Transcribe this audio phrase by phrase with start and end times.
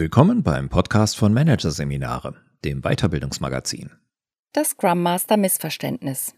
[0.00, 2.34] Willkommen beim Podcast von Managerseminare,
[2.64, 3.90] dem Weiterbildungsmagazin.
[4.54, 6.32] Das Scrum Master Missverständnis.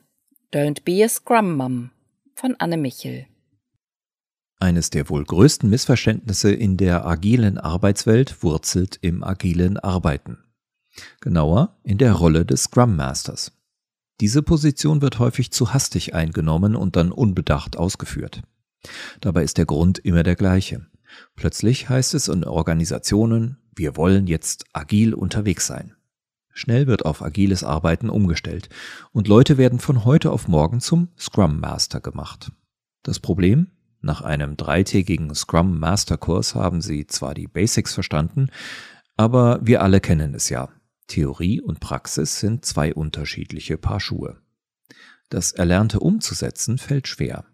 [0.53, 1.91] Don't be a Scrum Mom
[2.35, 3.27] von Anne Michel.
[4.59, 10.39] Eines der wohl größten Missverständnisse in der agilen Arbeitswelt wurzelt im agilen Arbeiten.
[11.21, 13.53] Genauer in der Rolle des Scrum Masters.
[14.19, 18.43] Diese Position wird häufig zu hastig eingenommen und dann unbedacht ausgeführt.
[19.21, 20.85] Dabei ist der Grund immer der gleiche.
[21.37, 25.95] Plötzlich heißt es in Organisationen, wir wollen jetzt agil unterwegs sein.
[26.53, 28.69] Schnell wird auf agiles Arbeiten umgestellt
[29.13, 32.53] und Leute werden von heute auf morgen zum Scrum Master gemacht.
[33.03, 33.69] Das Problem?
[34.01, 38.51] Nach einem dreitägigen Scrum Master Kurs haben sie zwar die Basics verstanden,
[39.17, 40.69] aber wir alle kennen es ja.
[41.07, 44.39] Theorie und Praxis sind zwei unterschiedliche Paar Schuhe.
[45.29, 47.45] Das Erlernte umzusetzen fällt schwer.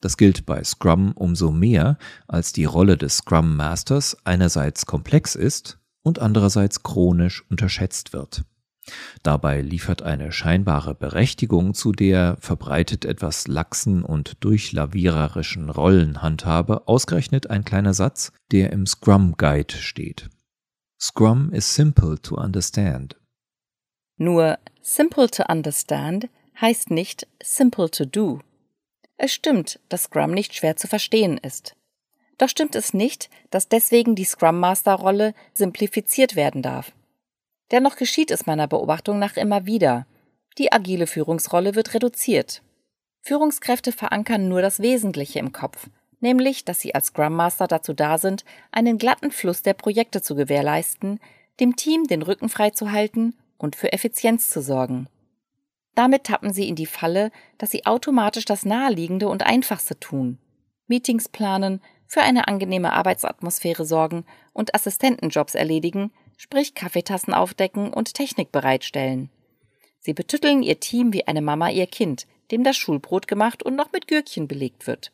[0.00, 5.78] Das gilt bei Scrum umso mehr, als die Rolle des Scrum Masters einerseits komplex ist
[6.02, 8.44] und andererseits chronisch unterschätzt wird.
[9.22, 17.64] Dabei liefert eine scheinbare Berechtigung zu der verbreitet etwas laxen und durchlaviererischen Rollenhandhabe ausgerechnet ein
[17.64, 20.30] kleiner Satz, der im Scrum Guide steht.
[20.98, 23.16] Scrum is simple to understand.
[24.16, 26.28] Nur simple to understand
[26.60, 28.40] heißt nicht simple to do.
[29.22, 31.76] Es stimmt, dass Scrum nicht schwer zu verstehen ist.
[32.38, 36.92] Doch stimmt es nicht, dass deswegen die Scrum Master Rolle simplifiziert werden darf.
[37.70, 40.06] Dennoch geschieht es meiner Beobachtung nach immer wieder.
[40.56, 42.62] Die agile Führungsrolle wird reduziert.
[43.20, 45.90] Führungskräfte verankern nur das Wesentliche im Kopf,
[46.20, 50.34] nämlich, dass sie als Scrum Master dazu da sind, einen glatten Fluss der Projekte zu
[50.34, 51.20] gewährleisten,
[51.60, 55.08] dem Team den Rücken frei zu halten und für Effizienz zu sorgen.
[55.94, 60.38] Damit tappen sie in die Falle, dass sie automatisch das Naheliegende und Einfachste tun.
[60.86, 68.50] Meetings planen, für eine angenehme Arbeitsatmosphäre sorgen und Assistentenjobs erledigen, sprich Kaffeetassen aufdecken und Technik
[68.50, 69.30] bereitstellen.
[70.00, 73.92] Sie betütteln ihr Team wie eine Mama ihr Kind, dem das Schulbrot gemacht und noch
[73.92, 75.12] mit Gürkchen belegt wird.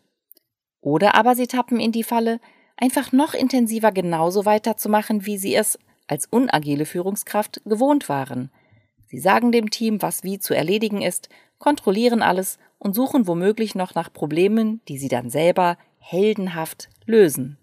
[0.81, 2.41] Oder aber sie tappen in die Falle,
[2.77, 8.51] einfach noch intensiver genauso weiterzumachen, wie sie es als unagile Führungskraft gewohnt waren–
[9.07, 11.29] Sie sagen dem Team, was wie zu erledigen ist,
[11.59, 17.59] kontrollieren alles und suchen womöglich noch nach Problemen, die sie dann selber heldenhaft lösen.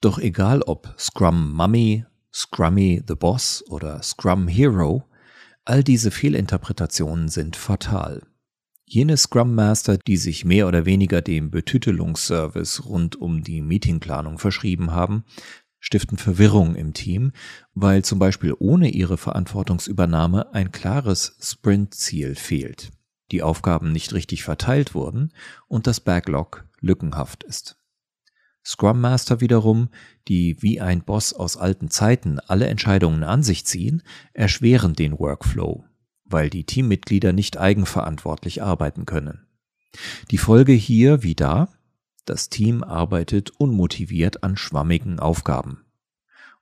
[0.00, 5.04] Doch egal ob Scrum Mummy, Scrummy the Boss oder Scrum Hero,
[5.64, 8.22] all diese Fehlinterpretationen sind fatal.
[8.84, 14.92] Jene Scrum Master, die sich mehr oder weniger dem Betütelungsservice rund um die Meetingplanung verschrieben
[14.92, 15.24] haben,
[15.86, 17.30] stiften Verwirrung im Team,
[17.72, 22.90] weil zum Beispiel ohne ihre Verantwortungsübernahme ein klares Sprintziel fehlt,
[23.30, 25.32] die Aufgaben nicht richtig verteilt wurden
[25.68, 27.78] und das Backlog lückenhaft ist.
[28.64, 29.90] Scrum Master wiederum,
[30.26, 35.84] die wie ein Boss aus alten Zeiten alle Entscheidungen an sich ziehen, erschweren den Workflow,
[36.24, 39.46] weil die Teammitglieder nicht eigenverantwortlich arbeiten können.
[40.32, 41.68] Die Folge hier wie da,
[42.26, 45.84] das Team arbeitet unmotiviert an schwammigen Aufgaben.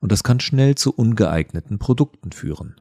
[0.00, 2.76] Und das kann schnell zu ungeeigneten Produkten führen.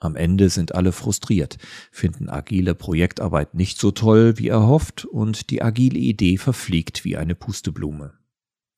[0.00, 1.58] Am Ende sind alle frustriert,
[1.90, 7.34] finden agile Projektarbeit nicht so toll wie erhofft und die agile Idee verfliegt wie eine
[7.34, 8.12] Pusteblume.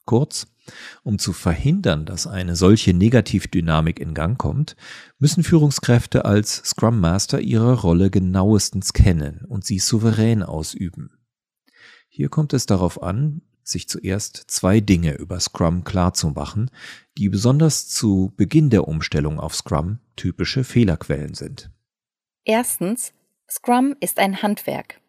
[0.06, 0.46] Kurz,
[1.02, 4.76] um zu verhindern, dass eine solche Negativdynamik in Gang kommt,
[5.18, 11.19] müssen Führungskräfte als Scrum Master ihre Rolle genauestens kennen und sie souverän ausüben.
[12.12, 16.70] Hier kommt es darauf an, sich zuerst zwei Dinge über Scrum klarzumachen,
[17.16, 21.70] die besonders zu Beginn der Umstellung auf Scrum typische Fehlerquellen sind.
[22.44, 23.12] Erstens,
[23.48, 25.00] Scrum ist ein Handwerk.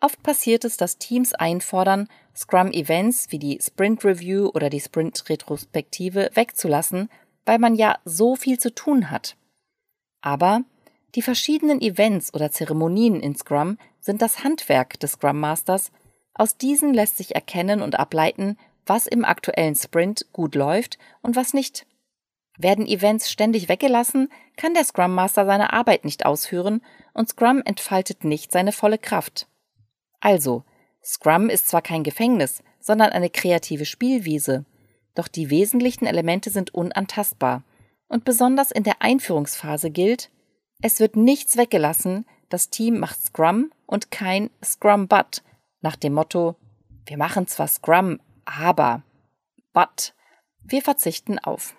[0.00, 6.30] Oft passiert es, dass Teams einfordern, Scrum-Events wie die Sprint Review oder die Sprint Retrospektive
[6.34, 7.08] wegzulassen,
[7.46, 9.36] weil man ja so viel zu tun hat.
[10.20, 10.64] Aber
[11.14, 15.90] die verschiedenen Events oder Zeremonien in Scrum sind das Handwerk des Scrum Masters
[16.36, 21.54] aus diesen lässt sich erkennen und ableiten, was im aktuellen Sprint gut läuft und was
[21.54, 21.86] nicht.
[22.58, 28.24] Werden Events ständig weggelassen, kann der Scrum Master seine Arbeit nicht ausführen und Scrum entfaltet
[28.24, 29.48] nicht seine volle Kraft.
[30.20, 30.64] Also,
[31.04, 34.64] Scrum ist zwar kein Gefängnis, sondern eine kreative Spielwiese,
[35.14, 37.62] doch die wesentlichen Elemente sind unantastbar.
[38.08, 40.30] Und besonders in der Einführungsphase gilt,
[40.80, 45.42] es wird nichts weggelassen, das Team macht Scrum und kein Scrum-But,
[45.86, 46.56] nach dem Motto,
[47.06, 49.04] wir machen zwar Scrum, aber,
[49.72, 50.14] but,
[50.64, 51.76] wir verzichten auf.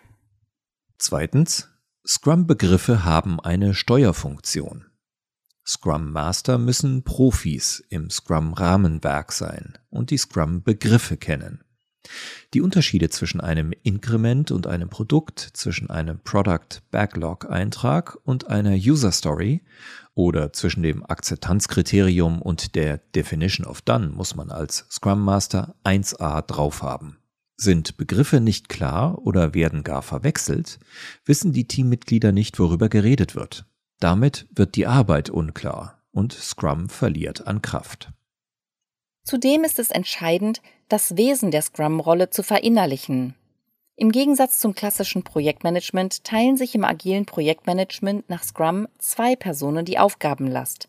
[0.97, 1.69] Zweitens,
[2.07, 4.85] Scrum-Begriffe haben eine Steuerfunktion.
[5.65, 11.65] Scrum Master müssen Profis im Scrum-Rahmenwerk sein und die Scrum-Begriffe kennen.
[12.53, 18.73] Die Unterschiede zwischen einem Inkrement und einem Produkt, zwischen einem Product Backlog Eintrag und einer
[18.73, 19.63] User Story
[20.13, 26.41] oder zwischen dem Akzeptanzkriterium und der Definition of Done muss man als Scrum Master 1a
[26.41, 27.17] drauf haben.
[27.57, 30.79] Sind Begriffe nicht klar oder werden gar verwechselt,
[31.25, 33.65] wissen die Teammitglieder nicht, worüber geredet wird.
[33.99, 38.11] Damit wird die Arbeit unklar und Scrum verliert an Kraft.
[39.27, 43.35] Zudem ist es entscheidend, das Wesen der Scrum-Rolle zu verinnerlichen.
[43.97, 49.99] Im Gegensatz zum klassischen Projektmanagement teilen sich im agilen Projektmanagement nach Scrum zwei Personen die
[49.99, 50.87] Aufgabenlast.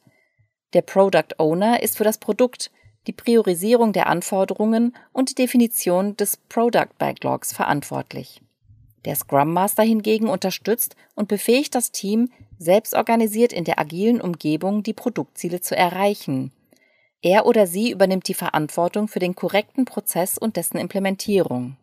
[0.72, 2.70] Der Product Owner ist für das Produkt,
[3.08, 8.40] die Priorisierung der Anforderungen und die Definition des Product Backlogs verantwortlich.
[9.04, 14.84] Der Scrum Master hingegen unterstützt und befähigt das Team, selbst organisiert in der agilen Umgebung
[14.84, 16.52] die Produktziele zu erreichen.
[17.20, 21.76] Er oder sie übernimmt die Verantwortung für den korrekten Prozess und dessen Implementierung.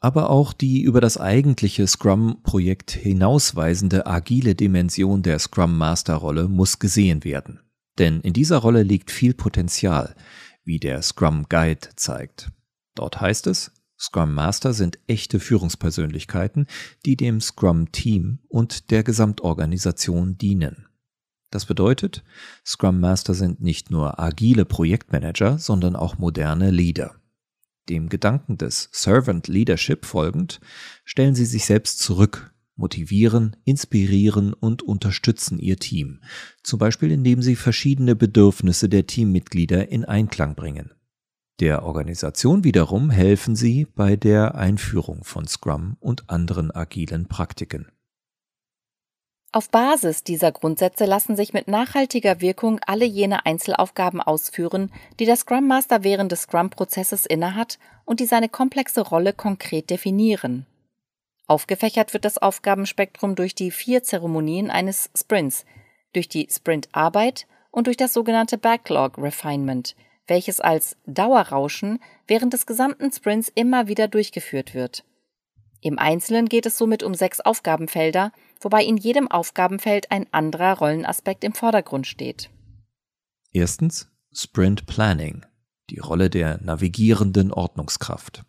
[0.00, 7.22] Aber auch die über das eigentliche Scrum-Projekt hinausweisende agile Dimension der Scrum Master-Rolle muss gesehen
[7.22, 7.60] werden.
[7.98, 10.16] Denn in dieser Rolle liegt viel Potenzial,
[10.64, 12.50] wie der Scrum Guide zeigt.
[12.94, 16.66] Dort heißt es, Scrum Master sind echte Führungspersönlichkeiten,
[17.04, 20.86] die dem Scrum Team und der Gesamtorganisation dienen.
[21.50, 22.22] Das bedeutet,
[22.64, 27.16] Scrum Master sind nicht nur agile Projektmanager, sondern auch moderne Leader.
[27.88, 30.60] Dem Gedanken des Servant Leadership folgend
[31.04, 36.20] stellen sie sich selbst zurück, motivieren, inspirieren und unterstützen ihr Team,
[36.62, 40.92] zum Beispiel indem sie verschiedene Bedürfnisse der Teammitglieder in Einklang bringen.
[41.58, 47.88] Der Organisation wiederum helfen sie bei der Einführung von Scrum und anderen agilen Praktiken.
[49.52, 55.34] Auf Basis dieser Grundsätze lassen sich mit nachhaltiger Wirkung alle jene Einzelaufgaben ausführen, die der
[55.34, 60.66] Scrum Master während des Scrum-Prozesses innehat und die seine komplexe Rolle konkret definieren.
[61.48, 65.64] Aufgefächert wird das Aufgabenspektrum durch die vier Zeremonien eines Sprints,
[66.12, 69.96] durch die Sprintarbeit und durch das sogenannte Backlog Refinement,
[70.28, 71.98] welches als Dauerrauschen
[72.28, 75.02] während des gesamten Sprints immer wieder durchgeführt wird.
[75.80, 81.44] Im Einzelnen geht es somit um sechs Aufgabenfelder, wobei in jedem Aufgabenfeld ein anderer Rollenaspekt
[81.44, 82.50] im Vordergrund steht.
[83.52, 85.44] Erstens Sprint Planning,
[85.90, 88.44] die Rolle der navigierenden Ordnungskraft.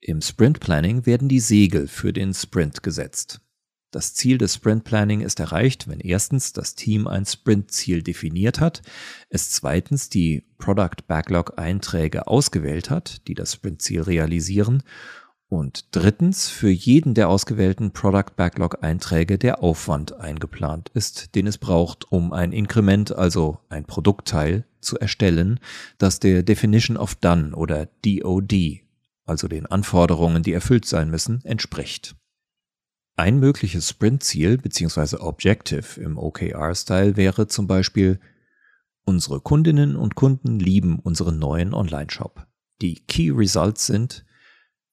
[0.00, 3.40] Im Sprint Planning werden die Segel für den Sprint gesetzt.
[3.92, 8.80] Das Ziel des Sprint Planning ist erreicht, wenn erstens das Team ein Sprint-Ziel definiert hat,
[9.28, 14.82] es zweitens die Product Backlog Einträge ausgewählt hat, die das Sprint-Ziel realisieren
[15.52, 21.58] und drittens für jeden der ausgewählten Product Backlog Einträge der Aufwand eingeplant ist, den es
[21.58, 25.60] braucht, um ein Inkrement, also ein Produktteil, zu erstellen,
[25.98, 28.80] das der Definition of Done oder DOD,
[29.26, 32.16] also den Anforderungen, die erfüllt sein müssen, entspricht.
[33.16, 35.18] Ein mögliches Sprint-Ziel bzw.
[35.18, 38.20] Objective im OKR-Style wäre zum Beispiel
[39.04, 42.46] Unsere Kundinnen und Kunden lieben unseren neuen Online-Shop.
[42.80, 44.24] Die Key Results sind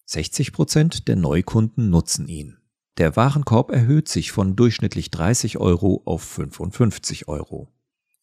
[0.10, 2.58] 60 Prozent der Neukunden nutzen ihn.
[2.98, 7.72] Der Warenkorb erhöht sich von durchschnittlich 30 Euro auf 55 Euro.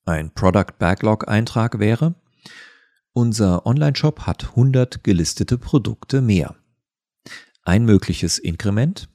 [0.05, 2.17] Ein Product Backlog Eintrag wäre,
[3.13, 6.57] unser Online-Shop hat 100 gelistete Produkte mehr.
[7.63, 9.09] Ein mögliches Inkrement,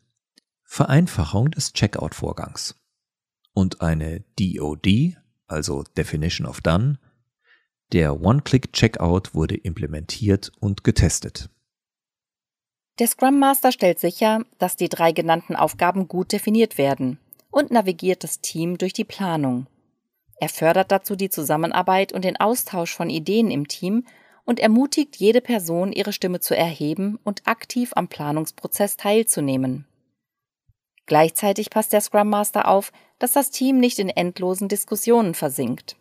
[0.63, 2.75] Vereinfachung des Checkout-Vorgangs.
[3.51, 6.99] Und eine DOD, also Definition of Done,
[7.91, 11.49] der One-Click-Checkout wurde implementiert und getestet.
[13.01, 17.17] Der Scrum Master stellt sicher, dass die drei genannten Aufgaben gut definiert werden
[17.50, 19.65] und navigiert das Team durch die Planung.
[20.36, 24.05] Er fördert dazu die Zusammenarbeit und den Austausch von Ideen im Team
[24.46, 29.88] und ermutigt jede Person, ihre Stimme zu erheben und aktiv am Planungsprozess teilzunehmen.
[31.08, 35.96] Gleichzeitig passt der Scrum Master auf, dass das Team nicht in endlosen Diskussionen versinkt.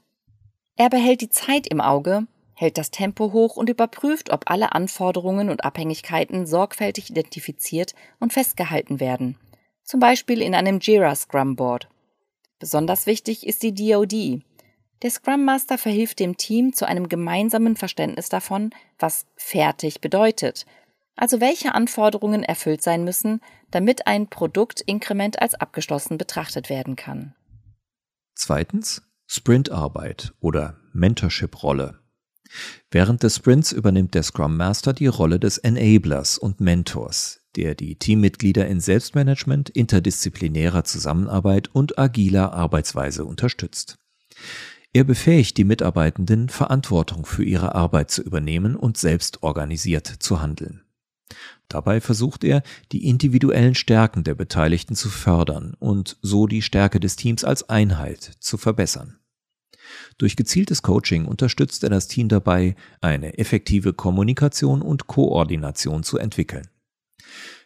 [0.77, 2.27] Er behält die Zeit im Auge
[2.61, 9.01] hält das Tempo hoch und überprüft, ob alle Anforderungen und Abhängigkeiten sorgfältig identifiziert und festgehalten
[9.01, 9.39] werden,
[9.83, 11.89] zum Beispiel in einem Jira Scrum Board.
[12.59, 14.43] Besonders wichtig ist die DoD.
[15.01, 20.67] Der Scrum Master verhilft dem Team zu einem gemeinsamen Verständnis davon, was fertig bedeutet,
[21.17, 23.41] also welche Anforderungen erfüllt sein müssen,
[23.71, 27.35] damit ein Produktinkrement als abgeschlossen betrachtet werden kann.
[28.35, 32.00] Zweitens Sprintarbeit oder Mentorship-Rolle.
[32.91, 37.97] Während des Sprints übernimmt der Scrum Master die Rolle des Enablers und Mentors, der die
[37.97, 43.99] Teammitglieder in Selbstmanagement, interdisziplinärer Zusammenarbeit und agiler Arbeitsweise unterstützt.
[44.93, 50.83] Er befähigt die Mitarbeitenden, Verantwortung für ihre Arbeit zu übernehmen und selbst organisiert zu handeln.
[51.69, 57.15] Dabei versucht er, die individuellen Stärken der Beteiligten zu fördern und so die Stärke des
[57.15, 59.20] Teams als Einheit zu verbessern.
[60.19, 66.69] Durch gezieltes Coaching unterstützt er das Team dabei, eine effektive Kommunikation und Koordination zu entwickeln.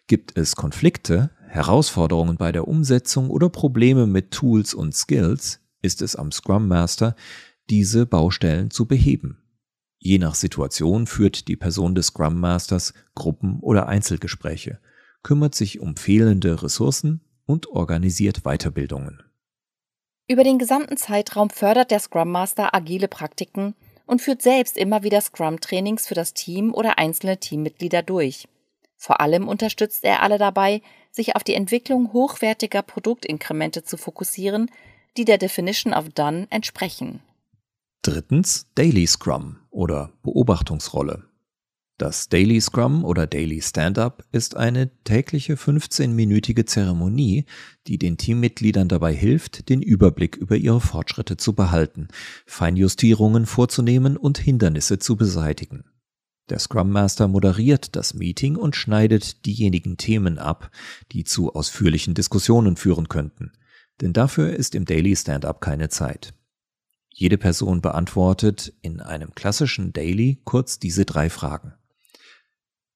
[0.07, 6.16] Gibt es Konflikte, Herausforderungen bei der Umsetzung oder Probleme mit Tools und Skills, ist es
[6.16, 7.14] am Scrum Master,
[7.71, 9.38] diese Baustellen zu beheben.
[9.99, 14.81] Je nach Situation führt die Person des Scrum Masters Gruppen- oder Einzelgespräche,
[15.23, 19.23] kümmert sich um fehlende Ressourcen und organisiert Weiterbildungen.
[20.26, 23.75] Über den gesamten Zeitraum fördert der Scrum Master agile Praktiken
[24.07, 28.49] und führt selbst immer wieder Scrum-Trainings für das Team oder einzelne Teammitglieder durch.
[28.97, 34.71] Vor allem unterstützt er alle dabei, sich auf die Entwicklung hochwertiger Produktinkremente zu fokussieren,
[35.19, 37.21] die der Definition of Done entsprechen.
[38.00, 41.25] Drittens Daily Scrum oder Beobachtungsrolle.
[41.96, 47.44] Das Daily Scrum oder Daily Stand-up ist eine tägliche 15-minütige Zeremonie,
[47.86, 52.08] die den Teammitgliedern dabei hilft, den Überblick über ihre Fortschritte zu behalten,
[52.46, 55.84] Feinjustierungen vorzunehmen und Hindernisse zu beseitigen.
[56.48, 60.72] Der Scrum Master moderiert das Meeting und schneidet diejenigen Themen ab,
[61.12, 63.52] die zu ausführlichen Diskussionen führen könnten.
[64.00, 66.34] Denn dafür ist im Daily Stand-up keine Zeit.
[67.08, 71.74] Jede Person beantwortet in einem klassischen Daily kurz diese drei Fragen.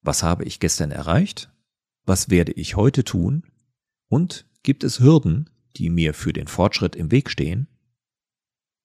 [0.02, 1.50] Was habe ich gestern erreicht?
[2.04, 3.44] Was werde ich heute tun?
[4.08, 7.68] Und gibt es Hürden, die mir für den Fortschritt im Weg stehen?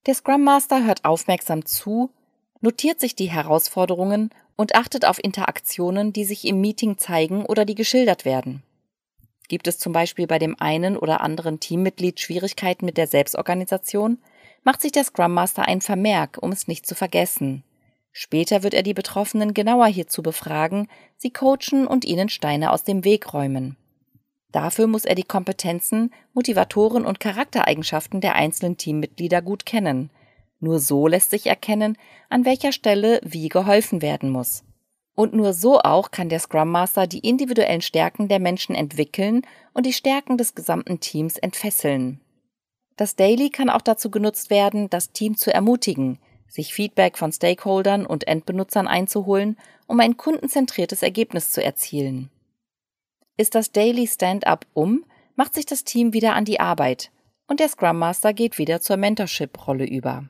[0.06, 2.12] Der Scrum Master hört aufmerksam zu,
[2.60, 7.76] notiert sich die Herausforderungen und achtet auf Interaktionen, die sich im Meeting zeigen oder die
[7.76, 8.64] geschildert werden.
[9.48, 14.18] Gibt es zum Beispiel bei dem einen oder anderen Teammitglied Schwierigkeiten mit der Selbstorganisation,
[14.64, 17.64] macht sich der Scrum Master ein Vermerk, um es nicht zu vergessen.
[18.16, 23.04] Später wird er die Betroffenen genauer hierzu befragen, sie coachen und ihnen Steine aus dem
[23.04, 23.76] Weg räumen.
[24.52, 30.12] Dafür muss er die Kompetenzen, Motivatoren und Charaktereigenschaften der einzelnen Teammitglieder gut kennen.
[30.60, 31.98] Nur so lässt sich erkennen,
[32.30, 34.64] an welcher Stelle wie geholfen werden muss.
[35.16, 39.42] Und nur so auch kann der Scrum Master die individuellen Stärken der Menschen entwickeln
[39.74, 42.22] und die Stärken des gesamten Teams entfesseln.
[42.96, 46.20] Das Daily kann auch dazu genutzt werden, das Team zu ermutigen,
[46.54, 49.58] sich Feedback von Stakeholdern und Endbenutzern einzuholen,
[49.88, 52.30] um ein kundenzentriertes Ergebnis zu erzielen.
[53.38, 55.04] Ist das Daily Stand-up um,
[55.36, 57.12] macht sich das Team wieder an die Arbeit
[57.48, 60.30] und der Scrum Master geht wieder zur Mentorship-Rolle über.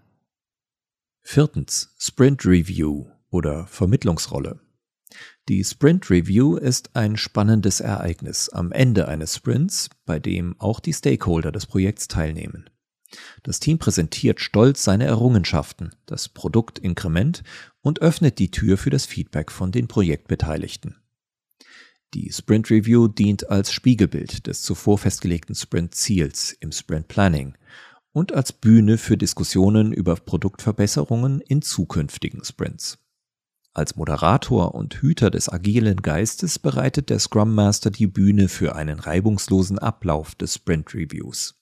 [1.21, 4.59] Viertens Sprint Review oder Vermittlungsrolle.
[5.49, 10.93] Die Sprint Review ist ein spannendes Ereignis am Ende eines Sprints, bei dem auch die
[10.93, 12.69] Stakeholder des Projekts teilnehmen.
[13.43, 17.43] Das Team präsentiert stolz seine Errungenschaften, das Produktinkrement
[17.81, 20.95] und öffnet die Tür für das Feedback von den Projektbeteiligten.
[22.13, 27.55] Die Sprint Review dient als Spiegelbild des zuvor festgelegten Sprint-Ziels im Sprint Planning
[28.11, 32.99] und als Bühne für Diskussionen über Produktverbesserungen in zukünftigen Sprints.
[33.73, 38.99] Als Moderator und Hüter des agilen Geistes bereitet der Scrum Master die Bühne für einen
[38.99, 41.55] reibungslosen Ablauf des Sprint Reviews.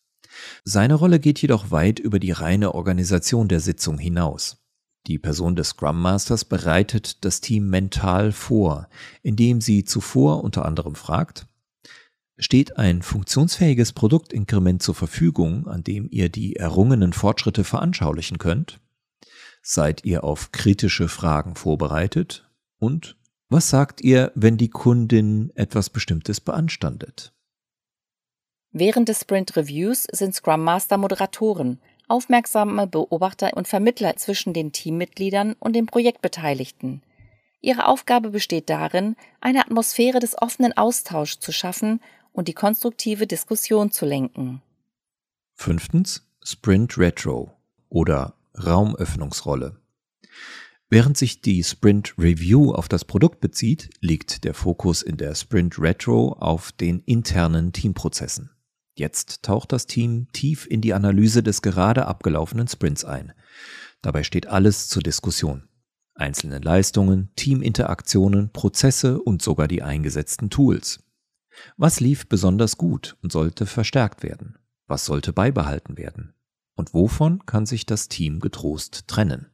[0.64, 4.58] Seine Rolle geht jedoch weit über die reine Organisation der Sitzung hinaus.
[5.08, 8.88] Die Person des Scrum Masters bereitet das Team mental vor,
[9.24, 11.48] indem sie zuvor unter anderem fragt,
[12.38, 18.80] steht ein funktionsfähiges Produktinkrement zur Verfügung, an dem ihr die errungenen Fortschritte veranschaulichen könnt?
[19.64, 22.50] Seid ihr auf kritische Fragen vorbereitet?
[22.80, 23.16] Und
[23.50, 27.34] was sagt ihr, wenn die Kundin etwas Bestimmtes beanstandet?
[28.74, 35.56] Während des Sprint Reviews sind Scrum Master Moderatoren, aufmerksame Beobachter und Vermittler zwischen den Teammitgliedern
[35.60, 37.02] und den Projektbeteiligten.
[37.60, 42.00] Ihre Aufgabe besteht darin, eine Atmosphäre des offenen Austauschs zu schaffen
[42.32, 44.62] und die konstruktive Diskussion zu lenken.
[45.54, 47.52] Fünftens Sprint Retro
[47.90, 49.82] oder Raumöffnungsrolle.
[50.90, 55.78] Während sich die Sprint Review auf das Produkt bezieht, liegt der Fokus in der Sprint
[55.78, 58.51] Retro auf den internen Teamprozessen.
[58.94, 63.34] Jetzt taucht das Team tief in die Analyse des gerade abgelaufenen Sprints ein.
[64.02, 65.70] Dabei steht alles zur Diskussion.
[66.14, 71.00] Einzelne Leistungen, Teaminteraktionen, Prozesse und sogar die eingesetzten Tools.
[71.78, 74.58] Was lief besonders gut und sollte verstärkt werden?
[74.88, 76.34] Was sollte beibehalten werden?
[76.76, 79.52] Und wovon kann sich das Team getrost trennen?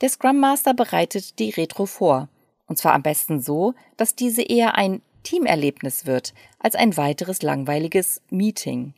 [0.00, 2.28] Der Scrum Master bereitet die Retro vor.
[2.66, 8.22] Und zwar am besten so, dass diese eher ein Teamerlebnis wird als ein weiteres langweiliges
[8.30, 8.94] Meeting.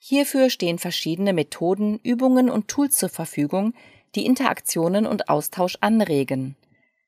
[0.00, 3.72] Hierfür stehen verschiedene Methoden, Übungen und Tools zur Verfügung,
[4.16, 6.56] die Interaktionen und Austausch anregen.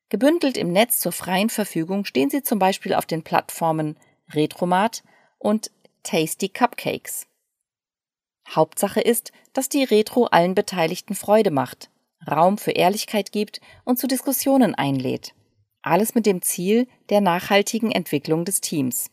[0.07, 3.97] Gebündelt im Netz zur freien Verfügung stehen sie zum Beispiel auf den Plattformen
[4.29, 5.03] Retromat
[5.37, 5.69] und
[6.03, 7.27] Tasty Cupcakes.
[8.49, 11.89] Hauptsache ist, dass die Retro allen Beteiligten Freude macht,
[12.25, 15.33] Raum für Ehrlichkeit gibt und zu Diskussionen einlädt.
[15.81, 19.09] Alles mit dem Ziel der nachhaltigen Entwicklung des Teams.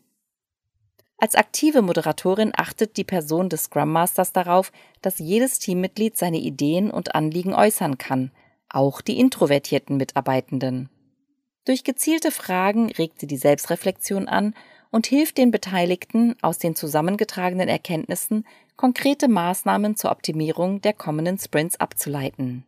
[1.19, 4.71] Als aktive Moderatorin achtet die Person des Scrum Masters darauf,
[5.01, 8.33] dass jedes Teammitglied seine Ideen und Anliegen äußern kann,
[8.69, 10.91] auch die introvertierten Mitarbeitenden.
[11.65, 14.55] Durch gezielte Fragen regt sie die Selbstreflexion an
[14.91, 18.47] und hilft den Beteiligten, aus den zusammengetragenen Erkenntnissen
[18.77, 22.65] konkrete Maßnahmen zur Optimierung der kommenden Sprints abzuleiten.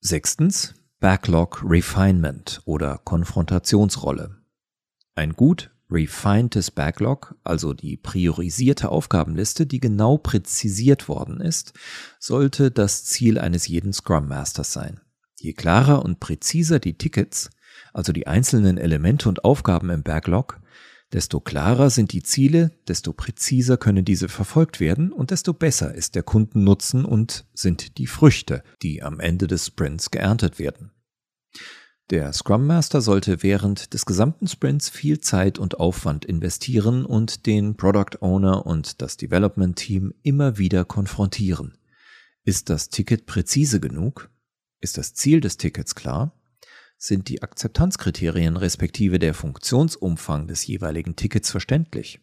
[0.00, 4.38] Sechstens Backlog Refinement oder Konfrontationsrolle.
[5.14, 11.74] Ein gut refinedes Backlog, also die priorisierte Aufgabenliste, die genau präzisiert worden ist,
[12.18, 15.02] sollte das Ziel eines jeden Scrum Masters sein.
[15.38, 17.50] Je klarer und präziser die Tickets,
[17.92, 20.58] also die einzelnen Elemente und Aufgaben im Backlog,
[21.12, 26.14] desto klarer sind die Ziele, desto präziser können diese verfolgt werden und desto besser ist
[26.14, 30.92] der Kundennutzen und sind die Früchte, die am Ende des Sprints geerntet werden.
[32.10, 37.76] Der Scrum Master sollte während des gesamten Sprints viel Zeit und Aufwand investieren und den
[37.76, 41.78] Product Owner und das Development Team immer wieder konfrontieren.
[42.44, 44.30] Ist das Ticket präzise genug?
[44.80, 46.38] Ist das Ziel des Tickets klar?
[46.98, 52.20] Sind die Akzeptanzkriterien respektive der Funktionsumfang des jeweiligen Tickets verständlich?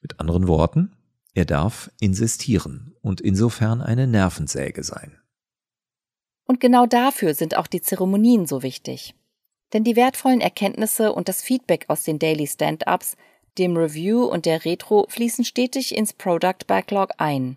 [0.00, 0.96] Mit anderen Worten,
[1.34, 5.18] er darf insistieren und insofern eine Nervensäge sein.
[6.46, 9.14] Und genau dafür sind auch die Zeremonien so wichtig.
[9.72, 13.16] Denn die wertvollen Erkenntnisse und das Feedback aus den Daily Stand-ups,
[13.58, 17.56] dem Review und der Retro fließen stetig ins Product Backlog ein.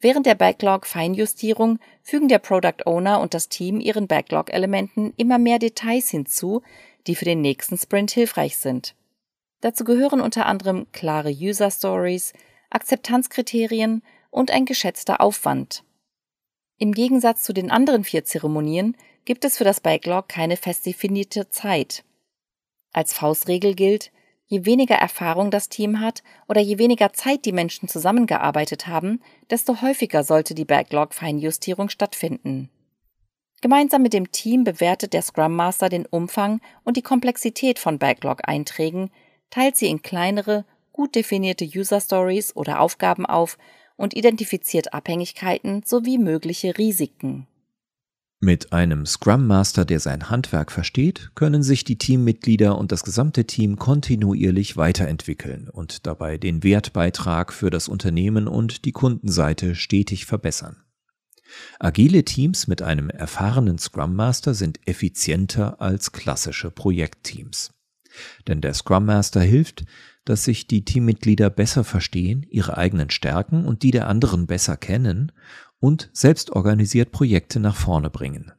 [0.00, 6.10] Während der Backlog-Feinjustierung fügen der Product Owner und das Team ihren Backlog-Elementen immer mehr Details
[6.10, 6.62] hinzu,
[7.06, 8.94] die für den nächsten Sprint hilfreich sind.
[9.62, 12.34] Dazu gehören unter anderem klare User Stories,
[12.68, 15.84] Akzeptanzkriterien und ein geschätzter Aufwand.
[16.78, 21.48] Im Gegensatz zu den anderen vier Zeremonien gibt es für das Backlog keine fest definierte
[21.48, 22.04] Zeit.
[22.92, 24.10] Als Faustregel gilt,
[24.46, 29.80] Je weniger Erfahrung das Team hat oder je weniger Zeit die Menschen zusammengearbeitet haben, desto
[29.80, 32.70] häufiger sollte die Backlog-Feinjustierung stattfinden.
[33.62, 39.10] Gemeinsam mit dem Team bewertet der Scrum Master den Umfang und die Komplexität von Backlog-Einträgen,
[39.48, 43.56] teilt sie in kleinere, gut definierte User Stories oder Aufgaben auf
[43.96, 47.46] und identifiziert Abhängigkeiten sowie mögliche Risiken.
[48.40, 53.46] Mit einem Scrum Master, der sein Handwerk versteht, können sich die Teammitglieder und das gesamte
[53.46, 60.84] Team kontinuierlich weiterentwickeln und dabei den Wertbeitrag für das Unternehmen und die Kundenseite stetig verbessern.
[61.78, 67.72] Agile Teams mit einem erfahrenen Scrum Master sind effizienter als klassische Projektteams.
[68.46, 69.84] Denn der Scrum Master hilft,
[70.24, 75.32] dass sich die Teammitglieder besser verstehen, ihre eigenen Stärken und die der anderen besser kennen
[75.80, 78.52] und selbstorganisiert Projekte nach vorne bringen.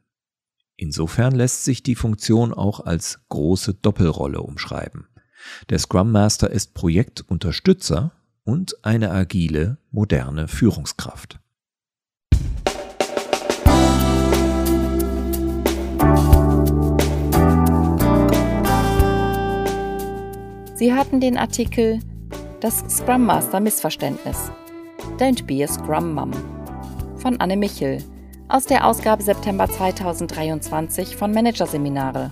[0.76, 5.08] Insofern lässt sich die Funktion auch als große Doppelrolle umschreiben.
[5.70, 8.12] Der Scrum Master ist Projektunterstützer
[8.44, 11.40] und eine agile, moderne Führungskraft.
[20.76, 22.00] Sie hatten den Artikel
[22.60, 24.50] Das Scrum Master Missverständnis.
[25.18, 26.32] Don't be a Scrum Mom
[27.16, 28.04] von Anne Michel
[28.48, 32.30] aus der Ausgabe September 2023 von Managerseminare,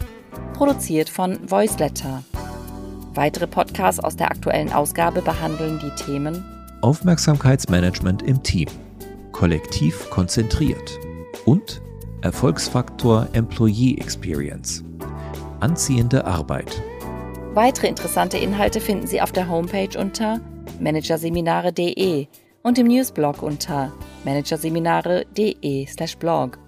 [0.53, 2.23] produziert von Voiceletter.
[3.15, 6.45] Weitere Podcasts aus der aktuellen Ausgabe behandeln die Themen
[6.83, 8.69] Aufmerksamkeitsmanagement im Team,
[9.33, 11.01] kollektiv konzentriert
[11.47, 11.81] und
[12.21, 14.85] Erfolgsfaktor Employee Experience,
[15.61, 16.83] anziehende Arbeit.
[17.55, 20.41] Weitere interessante Inhalte finden Sie auf der Homepage unter
[20.81, 22.27] managerseminare.de
[22.65, 23.93] und im Newsblog unter
[24.25, 26.59] managerseminare.de/blog.